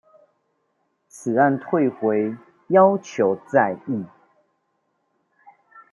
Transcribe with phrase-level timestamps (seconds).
[1.07, 2.35] 此案退回
[2.69, 4.03] 要求再議